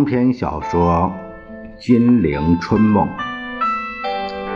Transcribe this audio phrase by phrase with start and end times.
[0.00, 1.12] 长篇小说
[1.78, 3.06] 《金陵春梦》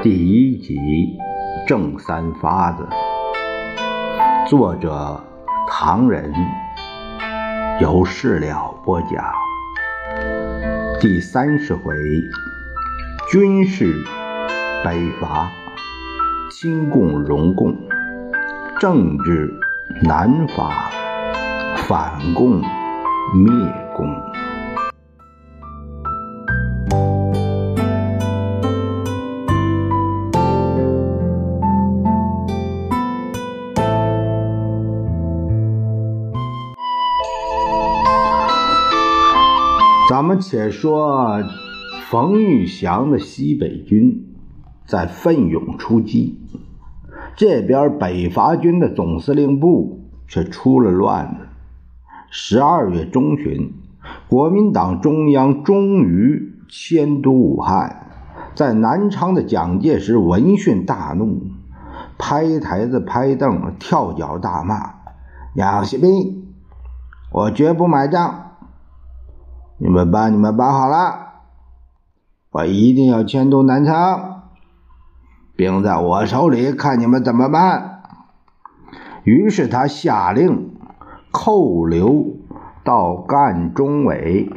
[0.02, 0.74] 第一集
[1.68, 2.88] 《正三发子》，
[4.48, 5.22] 作者
[5.68, 6.32] 唐人，
[7.78, 9.10] 由事了播讲。
[10.98, 11.94] 第三十回，
[13.30, 14.02] 军事
[14.82, 15.50] 北伐，
[16.50, 17.74] 清共荣共；
[18.80, 19.52] 政治
[20.04, 20.90] 南伐，
[21.86, 22.62] 反共
[23.34, 23.52] 灭
[23.94, 24.33] 共。
[40.54, 41.42] 且说
[42.08, 44.36] 冯玉祥的西北军
[44.86, 46.38] 在奋勇出击，
[47.34, 51.48] 这边北伐军的总司令部却出了乱子。
[52.30, 53.72] 十二月中旬，
[54.28, 58.06] 国民党中央终于迁都武汉，
[58.54, 61.48] 在南昌的蒋介石闻讯大怒，
[62.16, 64.94] 拍台子、拍凳、跳脚大骂
[65.56, 66.46] ：“杨锡斌，
[67.32, 68.42] 我绝不买账！”
[69.76, 71.42] 你们把你们办好了，
[72.50, 74.42] 我一定要迁都南昌，
[75.56, 78.02] 兵在我手里，看你们怎么办。
[79.24, 80.76] 于是他下令
[81.32, 82.36] 扣留
[82.84, 84.48] 到赣中委，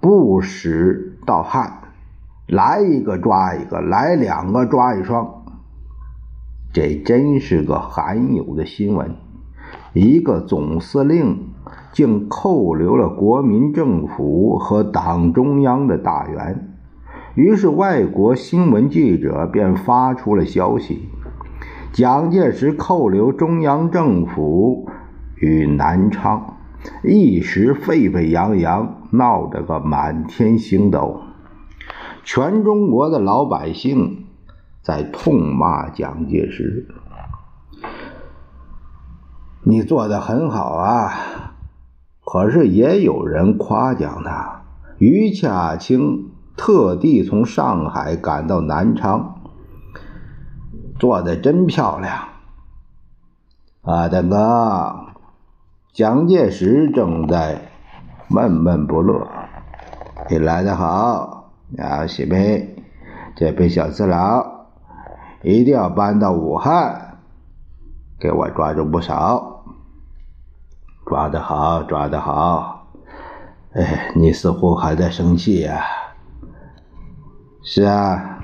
[0.00, 1.82] 不使到汉，
[2.46, 5.42] 来一个抓一个，来两个抓一双。
[6.72, 9.14] 这真是个罕有的新闻，
[9.92, 11.51] 一个总司令。
[11.92, 16.74] 竟扣留了国民政府和党中央的大员，
[17.34, 21.10] 于是外国新闻记者便发出了消息：
[21.92, 24.88] 蒋介石扣留中央政府
[25.36, 26.56] 与南昌，
[27.04, 31.20] 一时沸沸扬扬，闹得个满天星斗。
[32.24, 34.24] 全中国的老百姓
[34.80, 36.86] 在痛骂蒋介石
[39.64, 41.12] ：“你做的很好啊！”
[42.24, 44.62] 可是也有人夸奖他，
[44.98, 49.40] 于洽清特地从上海赶到南昌，
[50.98, 52.28] 做的真漂亮。
[53.82, 54.94] 啊，大哥，
[55.92, 57.72] 蒋介石正在
[58.28, 59.26] 闷闷不乐。
[60.30, 62.76] 你来的好，啊，喜妹，
[63.34, 64.66] 这批小次郎
[65.42, 67.18] 一定要搬到武汉，
[68.20, 69.51] 给我抓住不少。
[71.12, 72.86] 抓得好，抓得好！
[73.74, 75.82] 哎，你似乎还在生气呀？
[77.62, 78.38] 是啊。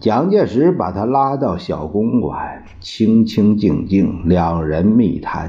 [0.00, 5.48] 蒋介石把他拉到小公馆，清清静静，两人密谈。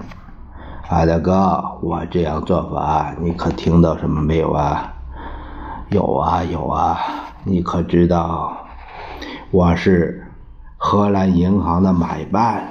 [0.87, 4.93] 阿大哥，我这样做法，你可听到什么没有啊？
[5.89, 6.99] 有啊，有啊。
[7.43, 8.55] 你可知道，
[9.49, 10.27] 我是
[10.77, 12.67] 荷兰银行的买办。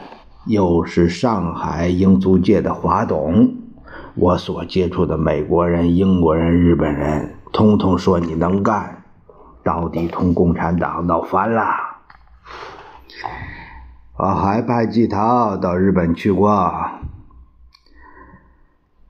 [0.50, 3.54] 又是上海英租界的华董，
[4.16, 9.04] 我所接触的美国人、英国人、日本人，通通说你能干，
[9.62, 11.62] 到底同共产党闹翻了。
[14.16, 16.50] 我还派季涛到日本去过，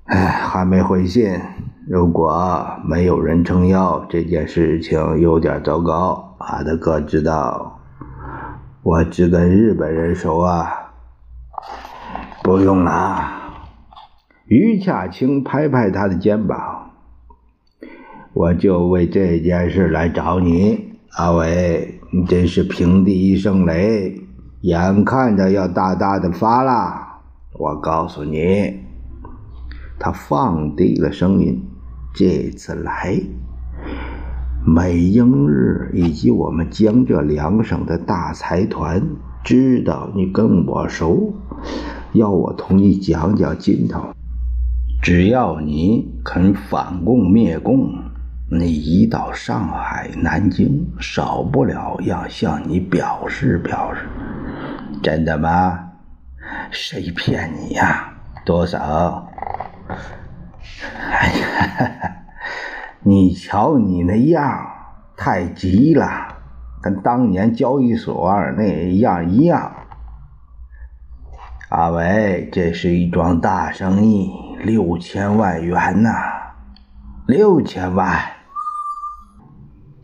[0.04, 1.40] 哎，还没回信。
[1.88, 6.36] 如果没有人撑腰，这件事情有点糟糕。
[6.38, 7.80] 阿德哥知道，
[8.82, 10.79] 我只跟日本人熟啊。
[12.50, 13.30] 不用了，
[14.46, 16.90] 于恰清拍拍他的肩膀，
[18.32, 24.20] 我就为这件事来找你，阿伟，你真是平地一声雷，
[24.62, 27.20] 眼看着要大大的发了。
[27.52, 28.80] 我告诉你，
[30.00, 31.64] 他放低了声音，
[32.12, 33.16] 这次来，
[34.66, 39.00] 美英日以及我们江浙两省的大财团
[39.44, 41.32] 知道你跟我熟。
[42.12, 44.12] 要我同你讲讲尽头，
[45.00, 47.92] 只要你肯反共灭共，
[48.50, 54.00] 你一到上海、南京，少不了要向你表示表示。
[55.02, 55.78] 真的吗？
[56.72, 58.12] 谁骗你呀？
[58.44, 59.28] 多少？
[61.12, 62.16] 哎呀，
[63.04, 64.66] 你瞧你那样，
[65.16, 66.26] 太急了，
[66.82, 69.72] 跟当年交易所那样一样。
[71.70, 74.28] 阿伟，这是一桩大生意，
[74.64, 76.10] 六千万元呐！
[77.28, 78.18] 六千万！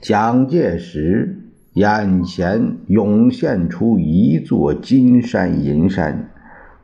[0.00, 6.30] 蒋介石眼前涌现出一座金山银山，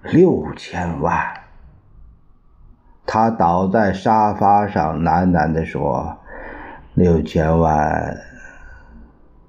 [0.03, 1.17] 六千万！
[3.07, 6.19] 他倒在沙发上，喃喃地说
[6.95, 8.17] ：“六千万，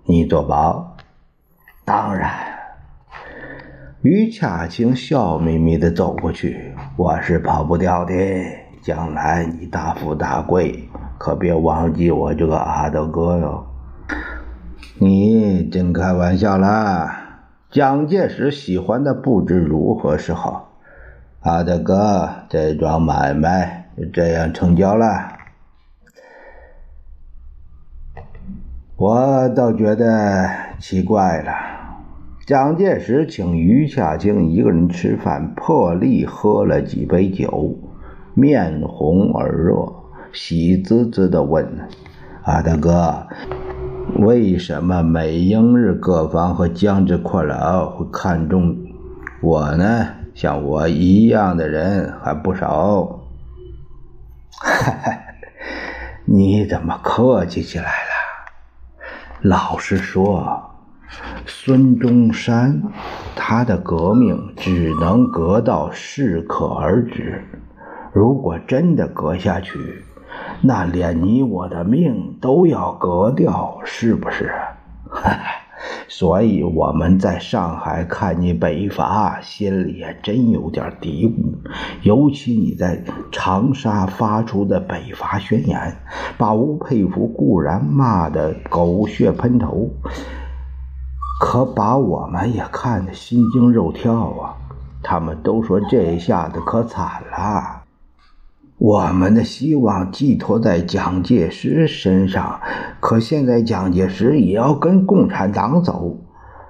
[0.06, 0.96] 你做保
[1.84, 2.30] ？”“当然。”
[4.04, 8.14] 于恰清笑眯眯地走过去：“我是跑不掉的。
[8.82, 13.66] 将来你大富大贵，可别忘记我这个阿德哥哟。
[15.00, 17.18] ”“你真开玩笑啦！”
[17.72, 20.74] 蒋介石喜欢的不知如何是好。
[21.40, 25.08] 阿德哥，这桩买卖就这样成交了。
[28.98, 31.73] 我倒觉得奇怪了。
[32.46, 37.78] 蒋介石请于恰清一个人吃饭，破例喝了几杯酒，
[38.34, 39.94] 面红耳热，
[40.34, 41.66] 喜滋滋的问
[42.44, 43.28] ：“阿大哥，
[44.20, 48.76] 为什么美英日各方和江浙阔佬会看中
[49.42, 50.06] 我呢？”
[50.36, 53.22] 像我一样的人还不少，
[54.60, 55.18] 哈哈，
[56.26, 57.90] 你怎么客气起来了？
[59.44, 60.73] 老实说，
[61.46, 62.82] 孙中山
[63.36, 67.44] 他的革命只能革到适可而止。
[68.14, 70.04] 如果真的革下去，
[70.62, 74.52] 那连你我的命都要革掉，是不是？
[76.08, 81.34] 所以我们在上海看你北伐，心里也真有点嘀咕。
[82.04, 85.98] 尤其你在长沙发出的北伐宣言，
[86.38, 89.90] 把吴佩孚固然骂得狗血喷头，
[91.46, 94.56] 可把我们也看得心惊肉跳啊！
[95.04, 97.82] 他们都说这下子可惨了。
[98.78, 102.62] 我们的希望寄托在蒋介石身上，
[103.02, 106.18] 可现在蒋介石也要跟共产党走，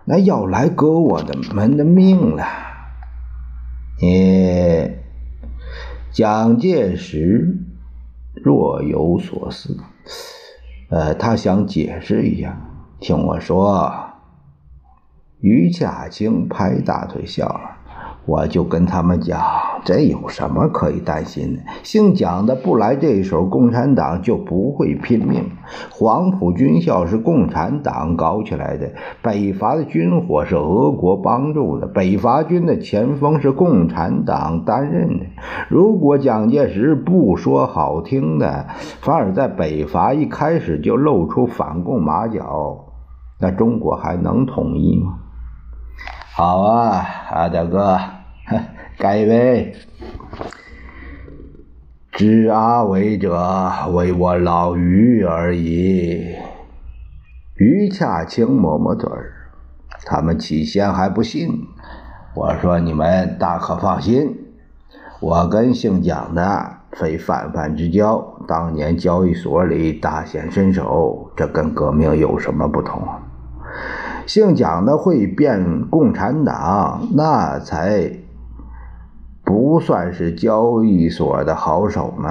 [0.06, 2.44] 那要来革我的们的命了。
[4.02, 4.90] 你，
[6.12, 7.60] 蒋介石
[8.44, 9.78] 若有所思，
[10.90, 12.60] 呃，他想解释一下，
[13.00, 14.10] 听我说。
[15.44, 17.60] 于家清拍大腿笑了。
[18.26, 19.42] 我就跟他们讲，
[19.84, 21.62] 这有什么可以担心的？
[21.84, 25.44] 姓蒋的不来这一手，共产党就不会拼命。
[25.92, 35.26] 黄埔军校是共产党搞起来的，北伐的军火是俄国帮助的，北伐军的前锋是共产党担任的。
[35.68, 38.68] 如果蒋介石不说好听的，
[39.02, 42.86] 反而在北伐一开始就露出反共马脚，
[43.42, 45.20] 那中国还能统一吗？
[46.36, 47.96] 好啊，阿大哥，
[48.98, 49.76] 干一杯，
[52.12, 53.40] 知阿伟者
[53.92, 56.36] 为我老于而已。
[57.54, 59.32] 于恰清抹抹嘴儿，
[60.08, 61.68] 他们起先还不信。
[62.34, 64.36] 我说你们大可放心，
[65.20, 73.08] 我跟姓蒋的非泛泛之交，当年交易所里大显身手，这跟革命有什么不同？
[74.26, 78.12] 姓蒋的会变共产党，那才
[79.44, 82.30] 不算是交易所的好手呢。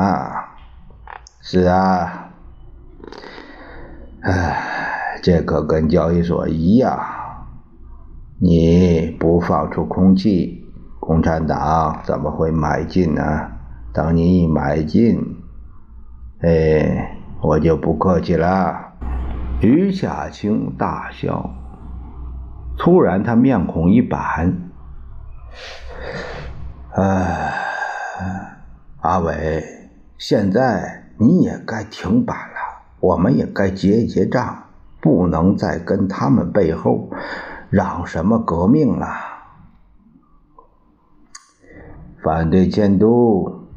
[1.40, 2.30] 是啊，
[4.22, 6.98] 唉，这可跟交易所一样，
[8.40, 10.64] 你不放出空气，
[10.98, 13.22] 共产党怎么会买进呢？
[13.92, 15.20] 等你一买进，
[16.40, 18.94] 哎，我就不客气了。
[19.60, 21.50] 于夏清大笑。
[22.78, 24.70] 突然，他面孔一板
[26.96, 27.54] ：“哎，
[29.00, 34.64] 阿伟，现在你也该停板了，我们也该结一结账，
[35.00, 37.08] 不能再跟他们背后
[37.70, 39.06] 嚷什么革命了。
[42.22, 43.68] 反对监督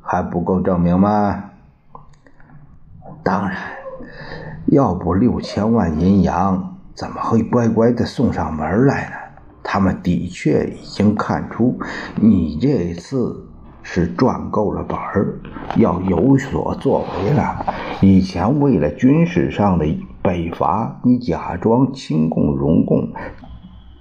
[0.00, 1.50] 还不够证明吗？
[3.22, 3.56] 当然，
[4.66, 9.16] 要不六千万银洋。”怎么会乖乖的送上门来呢？
[9.62, 11.78] 他们的确已经看出
[12.14, 13.46] 你这次
[13.82, 15.38] 是赚够了本儿，
[15.76, 17.66] 要有所作为了。
[18.00, 19.84] 以前为了军事上的
[20.22, 23.08] 北伐，你假装亲共荣共，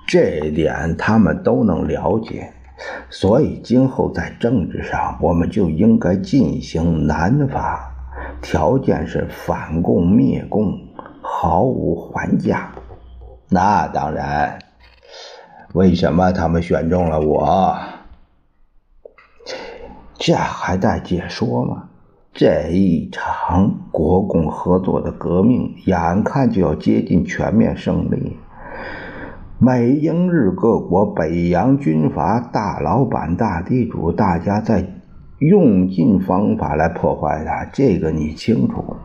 [0.08, 2.54] 这点他们都能了解。
[3.10, 7.92] 所以今后在政治上，我们就应该进行南伐，
[8.42, 10.80] 条件是反共灭共，
[11.22, 12.72] 毫无还价。
[13.50, 14.60] 那当然，
[15.74, 17.78] 为什么他们选中了我？
[20.18, 21.90] 这还待解说吗？
[22.34, 28.38] 这一场国共合作的革命，眼看就要接近全面胜利，
[29.60, 34.86] 美英日各国北洋军阀大老板、大地主，大家在
[35.38, 38.98] 用尽方法来破坏它，这个你清楚。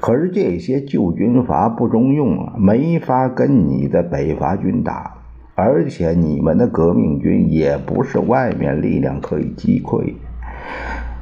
[0.00, 5.14] 可是这些旧军阀不中用啊，没法跟你的北伐军打，
[5.54, 10.14] 而且你们的革命军也不是外面力量可以击溃。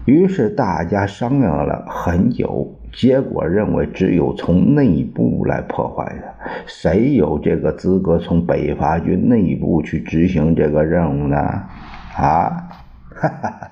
[0.04, 6.50] 于是大家商量了很久，结果认为只有从内部来破坏它。
[6.66, 11.36] 谁有这个资格从北伐军内部去执行这个任务呢？
[12.16, 12.68] 啊，
[13.14, 13.71] 哈哈哈。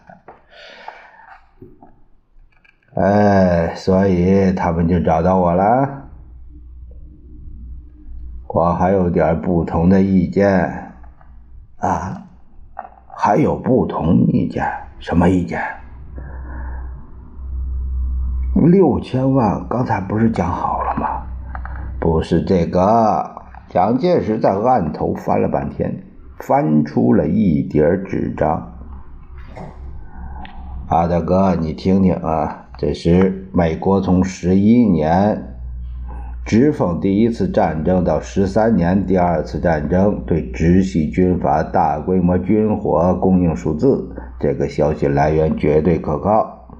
[3.00, 5.88] 哎，所以他们就找到我了。
[8.48, 10.92] 我还有点不同的意见
[11.78, 12.24] 啊，
[13.06, 14.62] 还有不同意见？
[14.98, 15.62] 什么意见？
[18.54, 21.22] 六千万，刚才不是讲好了吗？
[21.98, 23.36] 不是这个。
[23.68, 26.02] 蒋介石在案头翻了半天，
[26.40, 28.72] 翻出了一叠纸张。
[30.88, 32.66] 阿大哥，你听听啊。
[32.80, 35.54] 这时，美国从十一年
[36.46, 44.08] 直奉第一次战争到十三年第二次战争对直系军阀大规模军火供应数字，
[44.38, 46.70] 这个消息来源绝对可靠。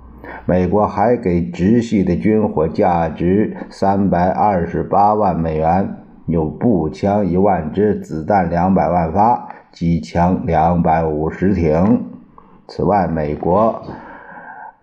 [0.47, 12.07] 美国还给直系的军火价值三百二十八万美元，有步枪一万支，子弹两百万发，机枪两百五十挺。
[12.67, 13.83] 此外，美国。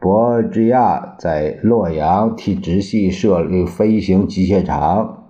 [0.08, 5.26] 博芝亚在洛阳替直系设立飞行机械厂，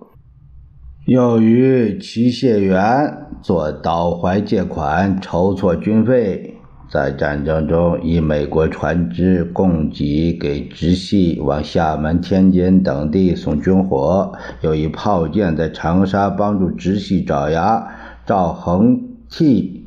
[1.04, 6.54] 又与齐燮元做倒怀借款，筹措军费。
[6.88, 17.84] 在战争中，以美国船只供给给直系往厦门、天津等地送军火，又以炮舰在长沙帮助直系爪牙
[18.24, 18.96] 赵恒
[19.28, 19.77] 惕。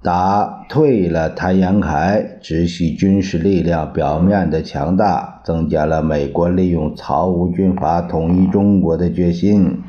[0.00, 9.82] 打退了谭延闿，直系军事力量表面的强大，增加了美国利用曹吴军阀统一中国的决心。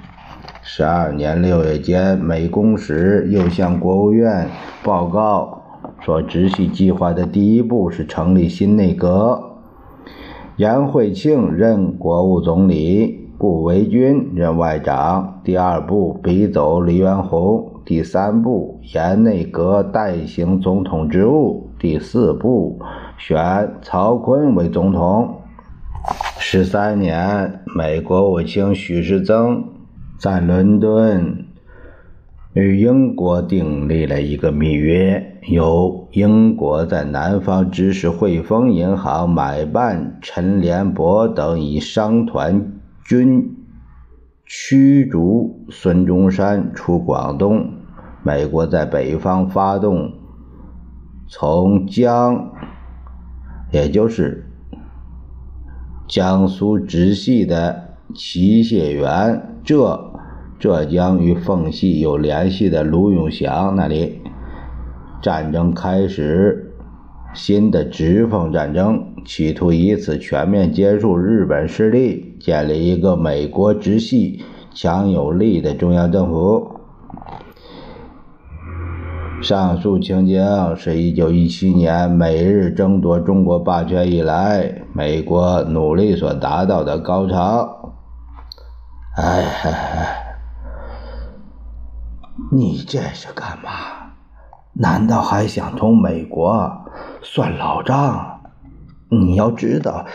[0.63, 4.47] 十二年六月间，美公使又向国务院
[4.83, 5.61] 报告
[6.01, 9.59] 说，直系计划的第一步是成立新内阁，
[10.57, 15.39] 杨惠庆任国务总理，顾维钧任外长。
[15.43, 17.68] 第二步，逼走黎元洪。
[17.85, 21.69] 第三步，严内阁代行总统职务。
[21.79, 22.79] 第四步，
[23.17, 25.41] 选曹锟为总统。
[26.37, 29.63] 十三年，美国务卿许世增
[30.19, 31.45] 在伦敦
[32.53, 43.58] 与英国订立了一个密约，由英国在南方支持汇丰银行买办陈联博等以商团军
[44.51, 47.71] 驱逐孙中山出广东。
[48.23, 50.11] 美国在北方发动
[51.27, 52.49] 从江，
[53.71, 54.49] 也就是
[56.07, 60.13] 江苏直系的齐谢元，浙
[60.57, 64.19] 浙江与奉系有联系的卢永祥那里，
[65.21, 66.73] 战争开始，
[67.35, 76.75] 新的直奉战争，企图以此全面结束日本势力，建立一个美国直系强有力的中央政府。
[79.41, 87.93] 上述情景是一九一七年美日争夺中国霸权以来，美国努力所达到的高潮。
[89.15, 89.45] 哎，
[92.51, 93.71] 你这是干嘛？
[94.73, 96.69] 难道还想同美国
[97.21, 98.28] 算老账？
[99.09, 100.05] 你要知道，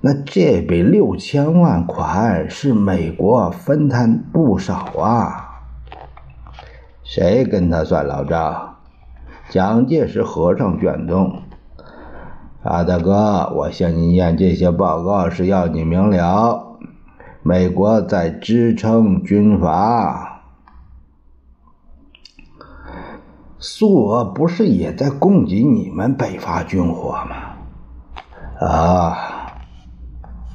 [0.00, 5.46] 那这笔六千万款是美国分摊不少啊。
[7.02, 8.76] 谁跟他算老账？
[9.48, 11.42] 蒋介石和尚卷宗，
[12.62, 16.78] 阿大哥，我向你念这些报告是要你明了，
[17.42, 20.42] 美国在支撑军阀，
[23.58, 27.49] 苏俄不是也在供给你们北伐军火吗？
[28.60, 29.16] 啊！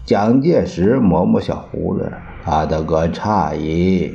[0.06, 4.14] 蒋介石摸摸小胡子，阿大哥诧异。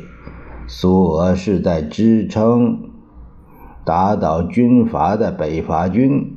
[0.69, 2.91] 苏俄是在支撑
[3.85, 6.37] 打倒军阀的北伐军，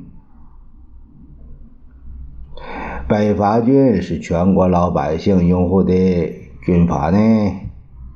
[3.08, 5.94] 北伐军是全国老百姓拥护的
[6.64, 7.20] 军阀呢？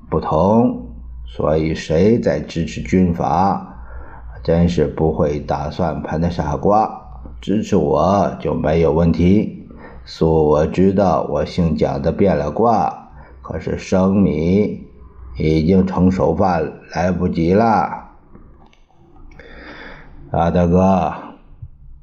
[0.10, 0.88] 不同，
[1.28, 3.84] 所以谁在支持军阀，
[4.44, 7.07] 真是不会打算盘的傻瓜。
[7.42, 9.68] 支持我就没有问题。
[10.06, 13.10] 苏我知道我姓蒋的变了卦，
[13.42, 14.84] 可是生米。
[15.40, 18.08] 已经成熟饭，来不及了。
[20.32, 21.14] 啊大哥，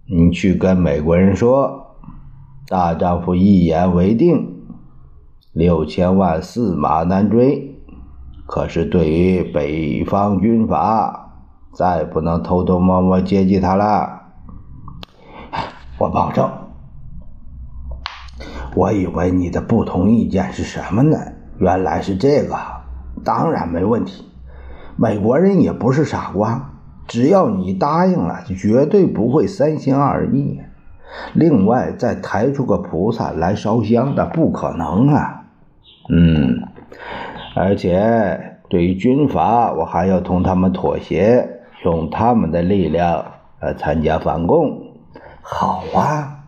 [0.06, 1.96] 你去跟美国人说，
[2.68, 4.62] 大丈夫一言为定，
[5.52, 7.74] 六千万驷马难追。
[8.46, 11.32] 可是对于北方军阀，
[11.72, 14.23] 再不能偷偷摸摸接济他了。
[15.98, 16.50] 我保证。
[18.74, 21.16] 我以为你的不同意见是什么呢？
[21.58, 22.56] 原来是这个，
[23.24, 24.28] 当然没问题。
[24.96, 26.72] 美国人也不是傻瓜，
[27.06, 30.60] 只要你答应了，绝对不会三心二意。
[31.32, 35.44] 另外，再抬出个菩萨来烧香的，不可能啊。
[36.08, 36.66] 嗯，
[37.54, 43.24] 而且对于军阀，我还要同他们妥协，用他们的力量
[43.60, 44.93] 来参加反共。
[45.46, 46.46] 好啊。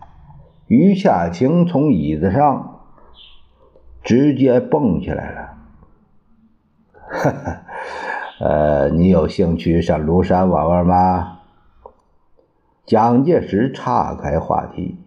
[0.66, 2.80] 于夏晴从椅子上
[4.02, 5.52] 直接蹦起来了。
[7.08, 7.62] 哈哈，
[8.40, 11.38] 呃，你有兴趣上庐山玩玩吗？
[12.84, 14.98] 蒋介石岔开话题：“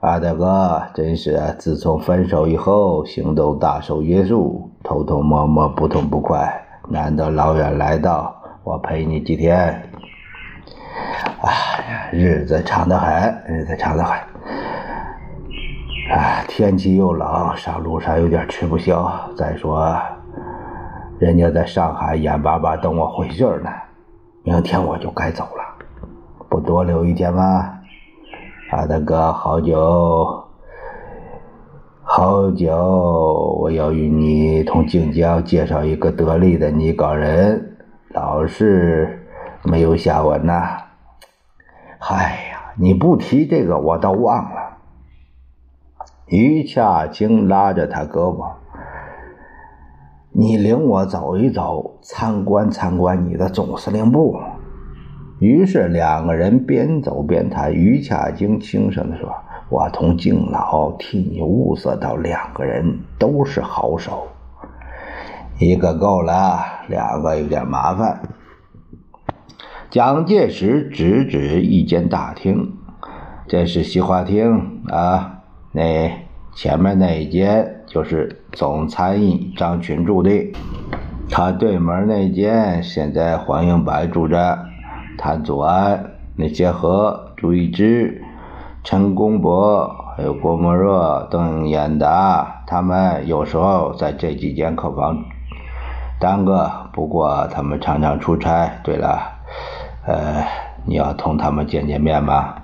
[0.00, 6.66] 阿大哥，真是自从分手以后，行动大受约束，偷偷摸摸不痛不快。
[6.88, 9.90] 难得老远来到，我陪你几天。
[11.42, 11.50] 哎
[11.90, 14.16] 呀，日子长得很，日子长得很。”
[16.10, 19.10] 哎，天气又冷，上路上有点吃不消。
[19.36, 19.96] 再说，
[21.18, 23.70] 人家在上海眼巴巴等我回信呢。
[24.44, 25.62] 明天我就该走了，
[26.48, 27.78] 不多留一天吗？
[28.70, 30.44] 阿大哥，好久
[32.02, 32.76] 好久，
[33.60, 37.76] 我要与你同晋江介绍一个得力的拟稿人，
[38.10, 39.26] 老是
[39.64, 40.81] 没有下文呐。
[42.10, 44.78] 哎呀，你不提这个，我倒忘了。
[46.26, 48.52] 于恰清拉着他胳膊
[50.32, 54.36] ：“你领我走一走，参观参观你的总司令部。”
[55.38, 57.72] 于是两个人边走边谈。
[57.72, 59.32] 于恰清轻声地说
[59.70, 64.26] ：“我同敬老替你物色到两个人，都是好手。
[65.58, 68.20] 一个够了，两个有点麻烦。”
[69.92, 72.72] 蒋介石指指一间大厅
[73.46, 76.10] ：“这是西花厅啊。”那
[76.54, 80.30] 前面那一间就是总参议张群住的，
[81.28, 84.60] 他对门那间现在黄英白住着，
[85.18, 86.02] 谭祖安、
[86.36, 88.24] 那些和朱一之、
[88.82, 95.22] 陈公博还有郭沫若、邓演达，他们有时候在这几间客房
[96.18, 98.70] 耽搁，不过他们常常出差。
[98.82, 99.31] 对了，
[100.04, 100.44] 呃，
[100.84, 102.54] 你要同他们见见面吗？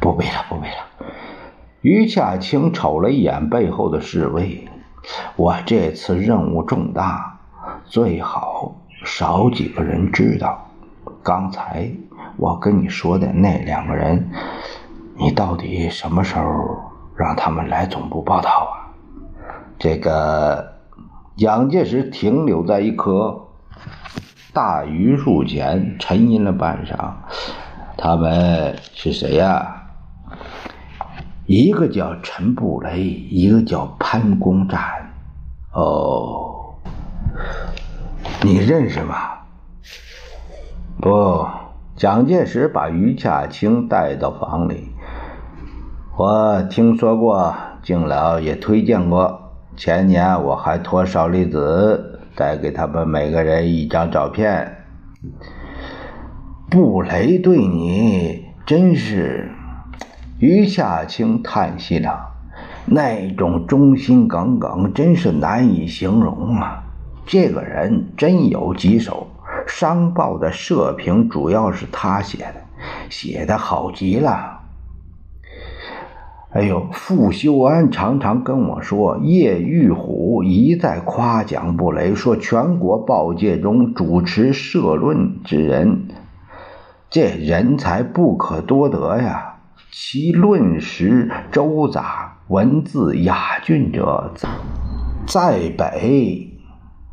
[0.00, 1.08] 不必了，不必了。
[1.80, 4.68] 于恰清瞅了一眼背后的侍卫，
[5.36, 7.40] 我这次任务重大，
[7.84, 10.68] 最好少几个人知道。
[11.22, 11.90] 刚才
[12.36, 14.30] 我跟你说的那两个人，
[15.16, 16.44] 你到底什么时候
[17.16, 18.92] 让他们来总部报道啊？
[19.78, 20.74] 这个
[21.36, 23.48] 蒋介石停留在一棵
[24.52, 27.12] 大榆树前，沉吟了半晌。
[27.96, 29.84] 他们是谁呀？
[31.46, 34.80] 一个叫陈布雷，一个叫潘公展。
[35.72, 36.74] 哦，
[38.42, 39.16] 你认识吗？
[41.00, 41.46] 不，
[41.96, 44.90] 蒋介石把于恰清带到房里。
[46.18, 49.38] 我听说过，敬老也推荐过。
[49.74, 54.84] 前年我还托少离子再给他们每个人一张照片。
[56.70, 59.50] 布雷对你真是……
[60.38, 62.32] 于夏青叹息道，
[62.84, 66.82] 那种忠心耿耿，真是难以形容啊！
[67.24, 69.28] 这个人真有几手，
[69.68, 72.54] 商报的社评主要是他写的，
[73.08, 74.51] 写的好极了。
[76.54, 86.08] 哎呦，傅修安常常跟我说，叶玉虎一再夸奖布雷，说全国报界中主持社论之人，
[87.08, 89.54] 这人才不可多得呀。
[89.90, 94.30] 其论识周杂，文字雅俊者，
[95.26, 96.50] 在北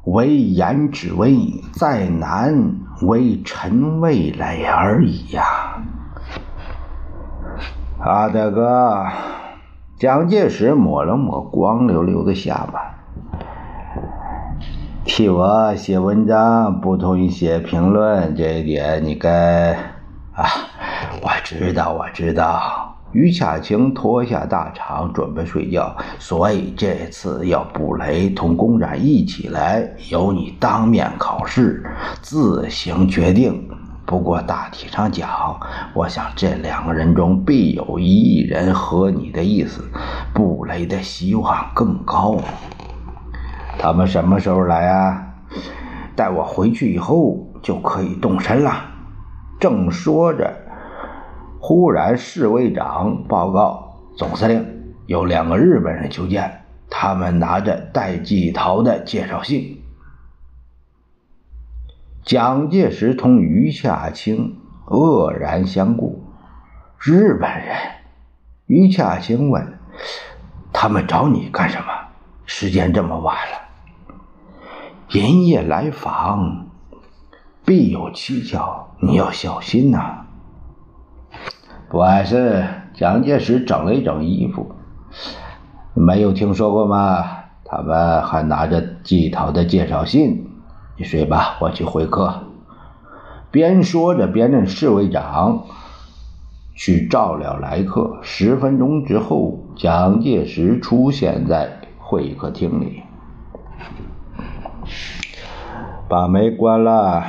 [0.03, 1.37] 为颜值威，
[1.71, 2.73] 在南
[3.03, 5.43] 为陈味蕾而已呀。
[8.01, 9.07] 阿大哥，
[9.97, 12.95] 蒋介石抹了抹光溜溜的下巴，
[15.03, 19.73] 替我写文章，不同意写评论，这一点你该
[20.33, 20.45] 啊。
[21.21, 25.93] 我知道，我知道，于夏青脱下大氅，准备睡觉。
[26.19, 31.83] 所以这次要布雷同公展一起来，由你当面考试，
[32.21, 33.69] 自行决定。
[34.09, 35.59] 不过大体上讲，
[35.93, 39.87] 我想这两个人中必有一人合你的意思。
[40.33, 42.35] 布雷的希望更高。
[43.77, 45.23] 他们什么时候来啊？
[46.15, 48.83] 待我回去以后就可以动身了。
[49.59, 50.51] 正说着。
[51.59, 54.65] 忽然，侍卫长报告总司令，
[55.05, 56.51] 有两个日本人求见，
[56.89, 59.79] 他们拿着戴季陶的介绍信。
[62.23, 66.23] 蒋介石同余洽清愕然相顾。
[66.99, 67.75] 日本人？
[68.67, 69.79] 余洽清问
[70.73, 71.85] ：“他们找你干什么？
[72.45, 74.15] 时间这么晚了，
[75.09, 76.67] 连夜来访，
[77.65, 80.25] 必有蹊跷，你要小心呐。”
[81.89, 84.75] 不碍事，蒋介石整了一整衣服。
[85.95, 87.25] 没有听说过吗？
[87.65, 90.48] 他们还拿着季陶的介绍信。
[90.99, 92.43] 你睡吧，我去会客。
[93.51, 95.63] 边说着，边任侍卫长
[96.75, 98.19] 去照料来客。
[98.21, 103.03] 十分钟之后，蒋介石出现在会客厅里，
[106.09, 107.23] 把门关了，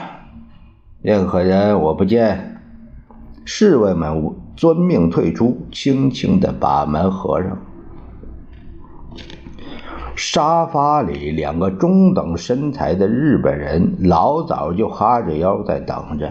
[1.01, 2.61] 任何人我不见。
[3.45, 7.57] 侍卫们遵命退出，轻轻的把门合上。
[10.21, 16.31] 沙发里，两个中等身材的日本人老早就哈着腰在等着，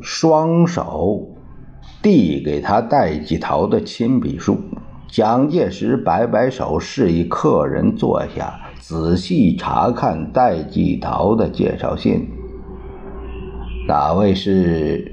[0.00, 1.28] 双手
[2.00, 4.58] 递给他戴季陶的亲笔书。
[5.08, 12.26] 蒋介石摆摆手，示意客人坐下，仔细查看戴季陶的介绍信。
[13.86, 15.12] 哪位是？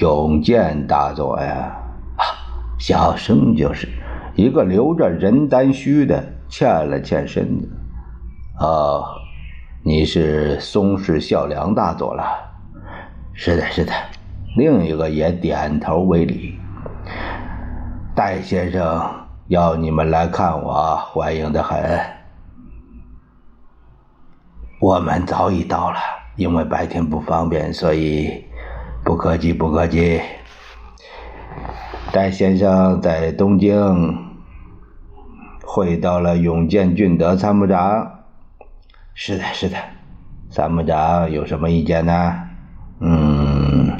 [0.00, 1.76] 永健大佐呀，
[2.78, 3.88] 小生就是
[4.34, 7.68] 一个留着人单须的，欠了欠身子。
[8.58, 9.04] 哦，
[9.84, 12.24] 你是松氏孝良大佐了？
[13.32, 13.92] 是的，是的。
[14.56, 16.58] 另一个也点头为礼。
[18.16, 19.00] 戴先生
[19.46, 21.98] 要你们来看我，欢迎的很。
[24.80, 25.98] 我们早已到了，
[26.36, 28.44] 因为白天不方便，所以。
[29.02, 30.20] 不客气，不客气。
[32.12, 34.29] 戴先生在东京
[35.72, 38.22] 会到了永健俊德参谋长。
[39.14, 39.76] 是的，是的。
[40.50, 42.42] 参谋长有什么意见呢？
[42.98, 43.92] 嗯。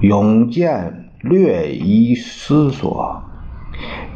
[0.00, 3.22] 永健略一思索，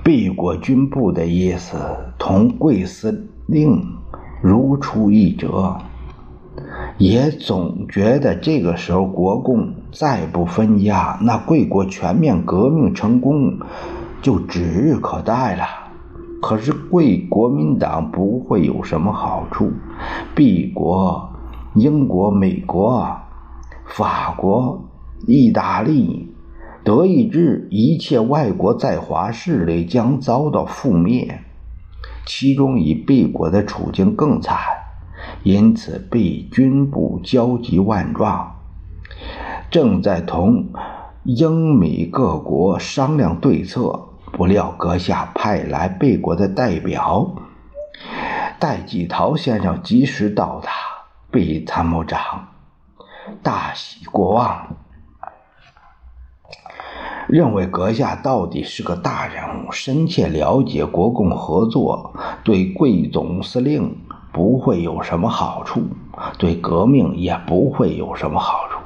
[0.02, 1.76] 毕国军部的意思
[2.18, 3.80] 同贵司令
[4.42, 5.76] 如出一辙。
[6.98, 13.60] 也总觉得这个时候国共再不分家，那贵国全面革命成功
[14.20, 15.85] 就指日可待了。
[16.40, 19.72] 可是贵国民党不会有什么好处，
[20.34, 21.30] 敝国、
[21.74, 23.16] 英国、美国、
[23.86, 24.84] 法国、
[25.26, 26.34] 意大利、
[26.84, 31.40] 德意志一切外国在华势力将遭到覆灭，
[32.24, 34.58] 其中以 B 国的处境更惨。
[35.42, 38.56] 因此，被军部焦急万状，
[39.70, 40.66] 正在同
[41.24, 44.10] 英美各国商量对策。
[44.36, 47.36] 不料阁下派来贝国的代表
[48.58, 50.70] 戴季陶先生及时到达，
[51.30, 52.48] 贝参谋长
[53.42, 54.76] 大喜过望，
[57.28, 62.12] 认为阁下到底是个大人物，深切了解国共合作
[62.44, 63.96] 对贵总司令。
[64.32, 65.80] 不会有什么好处，
[66.36, 68.78] 对革命也不会有什么好处。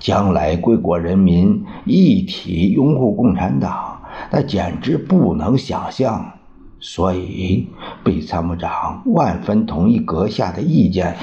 [0.00, 6.32] 将来贵国人民一体拥护共产党，那简直不能想象。
[6.84, 7.68] 所以，
[8.02, 11.16] 贝参谋长万分同意阁下的意见，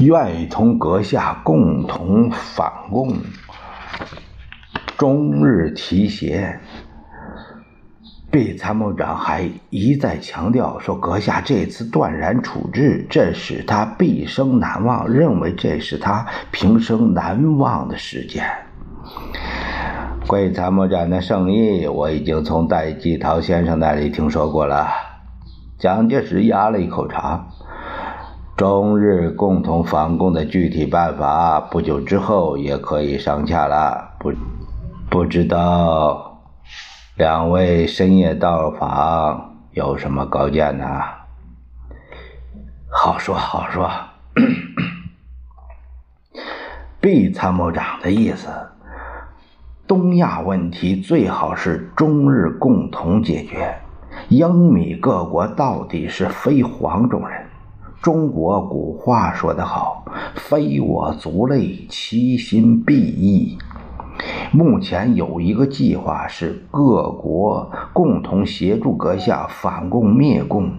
[0.00, 3.14] 愿意同阁下共同反共，
[4.98, 6.58] 中日提携。
[8.28, 18.44] 贝参谋长还一再强调说：“阁下这次断然处置，这使他毕生难忘，认为这是他平生难忘的事件。”
[20.26, 24.88] 贵参谋长的圣意，我已经从戴季陶先生那里听说过了。
[25.78, 27.46] 蒋介石压了一口茶，
[28.56, 34.16] 中日共同反共的具体办法，不久之后也可以商洽了。
[34.18, 34.32] 不，
[35.08, 36.42] 不知道。
[37.16, 40.84] 两位深夜到访，有什么高见呢？
[42.90, 43.88] 好说好说。
[47.00, 48.48] 毕参谋长的意思，
[49.86, 53.72] 东亚问题最好是中日共同解决。
[54.28, 57.46] 英米各国到底是非黄种人。
[58.02, 63.56] 中国古话说得好：“非我族类，其心必异。”
[64.50, 70.72] 目前有一个计划是各国共同协助阁下反共灭共。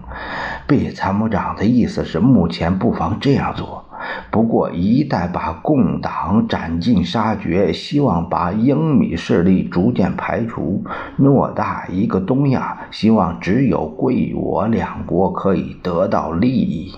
[0.66, 3.87] 贝参谋长的意思是，目前不妨这样做。
[4.30, 10.84] 不过，一旦把共党斩尽杀绝，希望把英米势力逐渐排除。
[11.18, 16.94] 偌大一个东亚，希望只有贵我两国可以得到利益。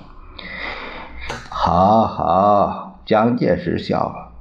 [1.49, 4.33] 好好，蒋介石笑了。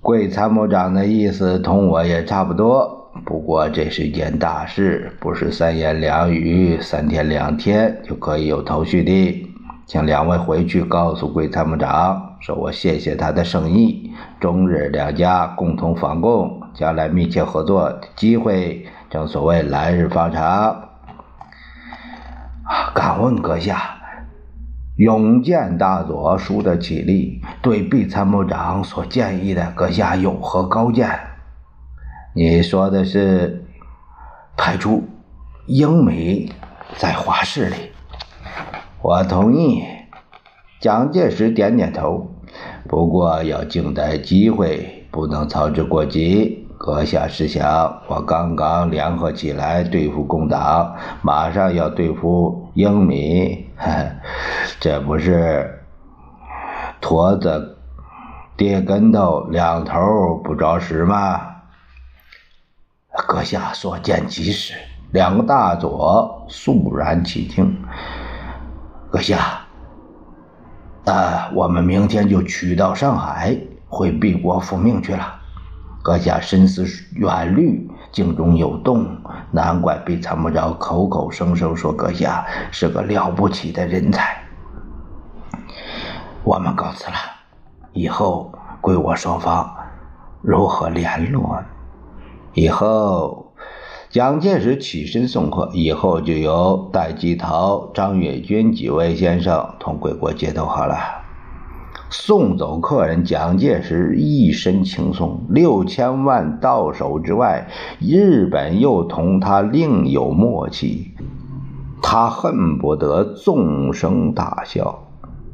[0.00, 9.43] 贵参谋长的意思同我也差不多，不过这是一件大事，不是三言两语、三天两天就可以有头绪的。
[9.86, 14.12] 请两位回去告诉贵参谋长，说我谢谢他的圣意。
[14.40, 20.88] 中日两家共同反共，将来密切合作的机会，正所谓来日方长。
[22.94, 23.98] 敢问阁下，
[24.96, 31.08] 勇健大佐输得起力，对毕参谋长所建议的，阁下有何高见？
[32.34, 33.66] 你说的是
[34.56, 35.04] 派出
[35.66, 36.50] 英美
[36.96, 37.76] 在华势力？
[39.04, 39.84] 我同意，
[40.80, 42.26] 蒋介石点点头。
[42.88, 46.66] 不过要静待机会，不能操之过急。
[46.78, 53.66] 阁下试想，我刚刚联合起来对付共党，马上要对付英米，
[54.80, 55.84] 这不是
[56.98, 57.76] 驼子
[58.56, 60.00] 跌跟头，两头
[60.42, 61.42] 不着实吗？
[63.28, 64.72] 阁下所见即是。
[65.12, 67.76] 两个大佐肃然起敬。
[69.14, 69.60] 阁下，
[71.04, 75.36] 啊，我们明天就取到上海，回毕国复命去了。
[76.02, 79.06] 阁下深思远虑，静中有动，
[79.52, 84.36] 难怪被参谋长口口声声说阁下是个了不起的人才。
[86.42, 87.14] 我们告辞了，
[87.92, 89.72] 以后归我双方
[90.42, 91.62] 如何联络？
[92.54, 93.43] 以后。
[94.14, 100.94] 蒋介石起身送客，以后就由戴季陶、张跃军几位先生同贵国接头好了。
[102.10, 107.66] 送走客人，蒋介石一身轻松，六千万到手之外，
[107.98, 111.10] 日本又同他另有默契，
[112.00, 115.08] 他恨不得纵声大笑。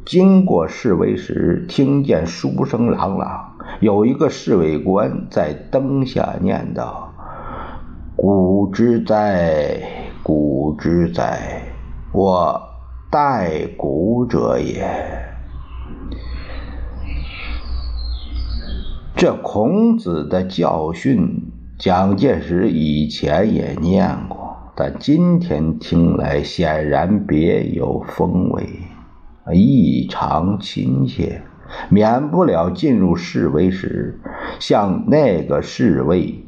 [0.05, 7.10] 经过侍卫时，听见书声朗朗，有一个侍卫官在灯下念道。
[8.23, 9.81] 古之哉，
[10.23, 11.63] 古之哉！
[12.13, 12.61] 我
[13.11, 14.87] 待古者也。
[19.17, 28.69] 这孔子的教训，蒋介石以前也念过，但今天听来显然别有风味，
[29.51, 31.41] 异常亲切，
[31.89, 34.21] 免不了进入侍卫时，
[34.59, 36.45] 向那个侍卫。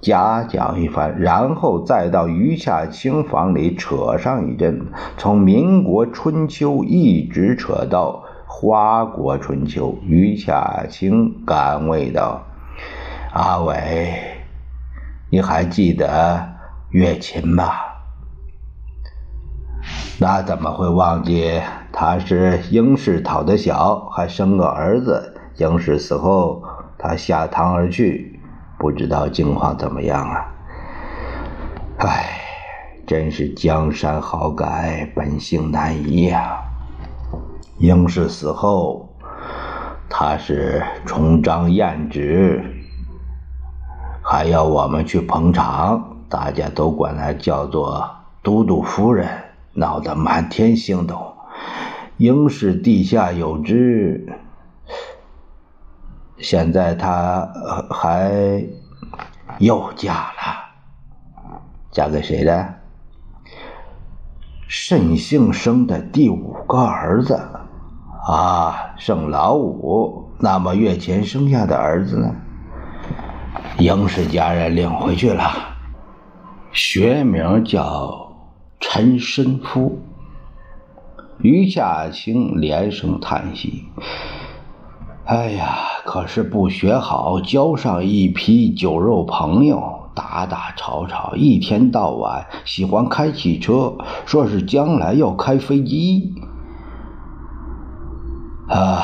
[0.00, 9.98] 嘉讲一番，然后再到余下清房里扯上一阵，从民国春秋一直扯到花国春秋。
[10.06, 12.44] 余下清感慰道
[13.34, 14.14] ：“阿伟，
[15.30, 16.48] 你还记得
[16.90, 17.96] 岳琴吧？
[20.20, 21.60] 那怎么会忘记？
[21.92, 25.34] 他是英氏讨的小，还生个儿子。
[25.56, 26.62] 英氏死后，
[26.96, 28.37] 他下堂而去。”
[28.78, 30.46] 不知道境况怎么样啊？
[31.98, 32.40] 唉，
[33.04, 36.60] 真是江山好改，本性难移呀。
[37.78, 39.08] 英氏死后，
[40.08, 42.64] 他是重章验旨，
[44.22, 48.08] 还要我们去捧场，大家都管他叫做
[48.42, 49.28] 都督夫人，
[49.72, 51.34] 闹得满天星斗。
[52.16, 54.24] 英氏地下有知。
[56.40, 57.48] 现在她
[57.90, 58.62] 还
[59.58, 60.70] 又嫁了，
[61.90, 62.74] 嫁给谁的？
[64.66, 67.40] 慎姓生的第五个儿子
[68.26, 70.30] 啊，生老五。
[70.40, 72.34] 那么月前生下的儿子呢？
[73.78, 75.50] 英氏家人领回去了，
[76.70, 78.36] 学名叫
[78.78, 79.98] 陈申夫。
[81.38, 83.86] 余夏清连声叹息。
[85.28, 96.32] 哎呀，可是不学好，交上一批酒肉朋友，打打吵吵，一天到晚喜欢开汽车，说是将来要开飞机。
[98.68, 99.02] 啊，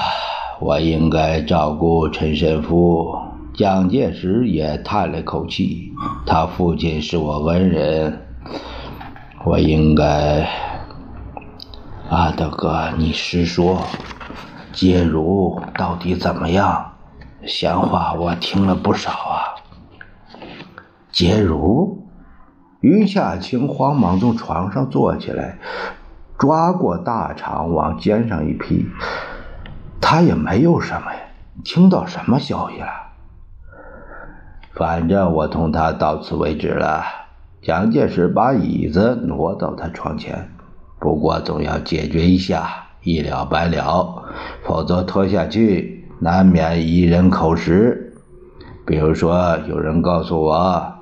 [0.63, 3.15] 我应该照顾陈神父，
[3.53, 5.93] 蒋介石也叹了口气，
[6.25, 8.19] 他父亲是我恩人，
[9.45, 10.49] 我应该。
[12.09, 13.79] 阿德哥，你实说，
[14.75, 16.93] 介如到底怎么样？
[17.47, 19.55] 闲话我听了不少啊。
[21.13, 22.07] 介如，
[22.81, 25.59] 于夏青慌忙从床上坐起来，
[26.37, 28.87] 抓过大肠往肩上一披。
[30.01, 31.21] 他也没有什么呀，
[31.65, 32.89] 听到什么消息了？
[34.75, 37.05] 反正我同他到此为止了。
[37.63, 40.51] 蒋介石把椅子挪到他床前。
[40.99, 44.25] 不过总要解决一下，一了百了，
[44.65, 48.15] 否则拖下去难免一人口实。
[48.87, 50.93] 比如说，有人告诉我，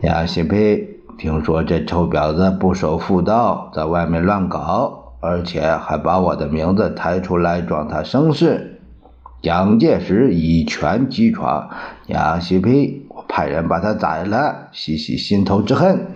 [0.00, 8.80] 杨新培听说这臭婊子不守妇道，在外面乱搞，而且还把我的名字抬出来壮他声势。
[9.40, 11.70] 蒋介石以拳击床，
[12.06, 16.06] 杨新培，我派人把他宰了，洗洗心头之恨。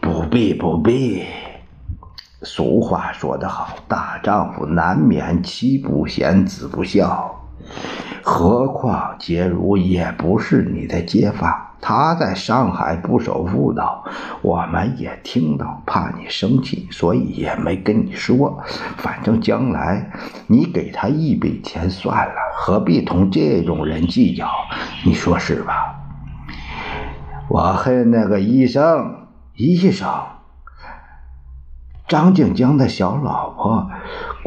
[0.00, 1.22] 不必，不必。
[2.44, 7.40] 俗话说得好，大丈夫难免妻不贤，子不孝。
[8.22, 14.04] 何况杰如也不是你的街坊，他在上海不守妇道，
[14.42, 18.62] 我们也听到，怕你生气，所以也没跟你说。
[18.98, 20.10] 反正将来
[20.46, 24.46] 你给他一笔钱算了，何必同这种人计较？
[25.04, 25.96] 你说是吧？
[27.48, 29.26] 我恨那个医生，
[29.56, 30.08] 医生。
[32.06, 33.90] 张静江的小老婆，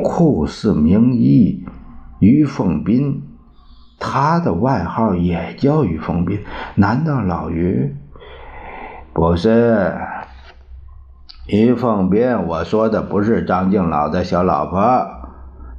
[0.03, 1.65] 酷似名医
[2.19, 3.23] 于凤斌，
[3.99, 6.39] 他的外号也叫于凤斌。
[6.75, 7.95] 难道老于
[9.11, 9.95] 不是
[11.47, 12.45] 于凤斌？
[12.45, 14.79] 我说的不是张静老的小老婆，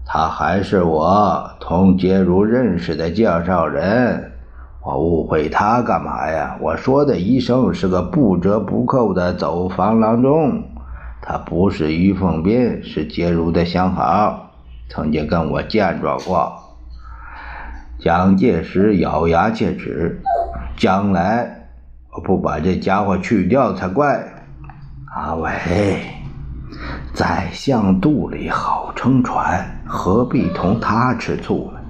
[0.04, 4.32] 他还是我同杰如认识的介绍人。
[4.82, 6.56] 我误会他干嘛呀？
[6.60, 10.64] 我说的医生是个不折不扣的走房郎中。
[11.30, 14.50] 他不是于凤斌，是杰如的相好，
[14.88, 16.58] 曾经跟我见着过。
[17.98, 20.22] 蒋介石咬牙切齿
[20.74, 21.68] ：“将来
[22.14, 24.26] 我不把这家伙去掉才怪。”
[25.14, 25.50] 阿伟，
[27.12, 31.80] 宰相肚里好撑船，何必同他吃醋呢？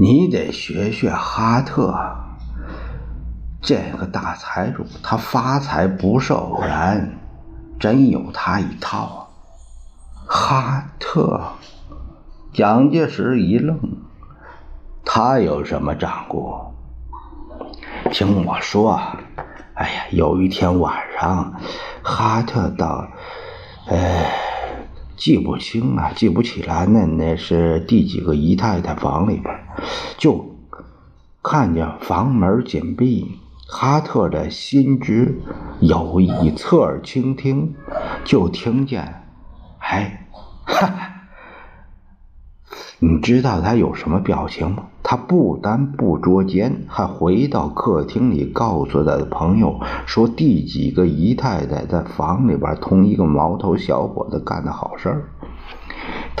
[0.00, 1.94] 你得学学哈特，
[3.60, 7.17] 这个大财主，他发财不是偶然。
[7.78, 9.28] 真有他一套
[10.26, 11.52] 啊，哈特。
[12.52, 13.78] 蒋介石一愣，
[15.04, 16.54] 他有什么掌故？
[18.10, 19.00] 听我说，
[19.74, 21.54] 哎呀，有一天晚上，
[22.02, 23.06] 哈特到，
[23.86, 24.32] 哎，
[25.16, 29.54] 记不清啊，记不起来那那是第几个姨太太房里边，
[30.16, 30.56] 就
[31.42, 33.38] 看见房门紧闭。
[33.70, 35.38] 哈特的心知
[35.80, 37.74] 有意，侧耳倾听，
[38.24, 39.22] 就听见，
[39.78, 40.26] 哎，
[40.64, 41.12] 哈哈，
[42.98, 44.84] 你知道他有什么表情吗？
[45.02, 55.28] 他不但不捉奸，还回到客厅里告诉他的朋友说，第几个姨太太在房里边同一个毛头小伙子干的好事儿。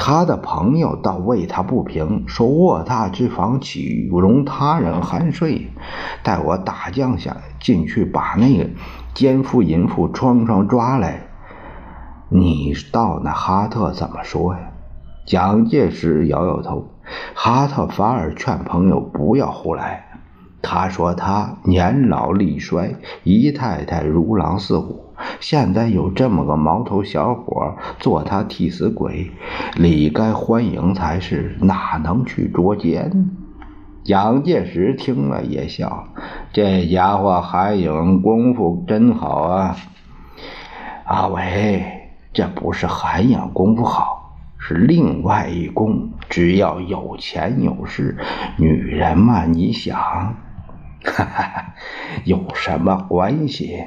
[0.00, 5.72] 他的朋友倒为他不平，说卧榻之房岂容他人酣睡？
[6.22, 8.70] 待我打将下进去，把那个
[9.12, 11.22] 奸夫淫妇双双抓来。
[12.30, 14.60] 你到那哈特怎么说呀？
[15.26, 16.88] 蒋介石摇摇头，
[17.34, 20.04] 哈特反而劝朋友不要胡来。
[20.62, 25.07] 他说他年老力衰，姨太太如狼似虎。
[25.40, 29.30] 现在有这么个毛头小伙做他替死鬼，
[29.76, 33.30] 理该欢迎才是，哪能去捉奸？
[34.04, 36.08] 蒋介石听了也笑，
[36.52, 39.76] 这家伙韩影功夫真好啊！
[41.04, 41.82] 阿伟，
[42.32, 46.10] 这不是韩影功夫好，是另外一功。
[46.30, 48.16] 只要有钱有势，
[48.56, 49.98] 女人嘛，你想，
[51.04, 51.74] 哈哈，
[52.24, 53.84] 有什么关系？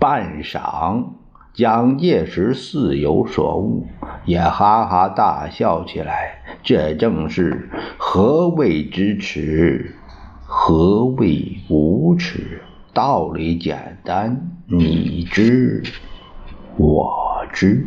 [0.00, 1.04] 半晌，
[1.52, 3.86] 蒋介石似有所悟，
[4.24, 6.42] 也哈哈大笑起来。
[6.62, 9.94] 这正是何谓知耻，
[10.46, 12.62] 何谓无耻？
[12.94, 15.82] 道理简单，你知，
[16.78, 17.86] 我知。